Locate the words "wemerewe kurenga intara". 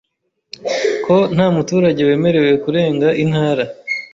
2.09-3.63